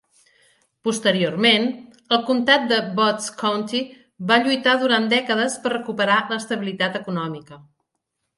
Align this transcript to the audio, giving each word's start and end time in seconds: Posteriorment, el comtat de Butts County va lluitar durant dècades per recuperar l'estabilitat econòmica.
Posteriorment, 0.87 1.67
el 2.17 2.21
comtat 2.29 2.65
de 2.71 2.79
Butts 3.01 3.27
County 3.43 3.83
va 4.33 4.39
lluitar 4.47 4.75
durant 4.85 5.07
dècades 5.13 5.59
per 5.67 5.75
recuperar 5.75 6.17
l'estabilitat 6.33 6.99
econòmica. 7.03 7.63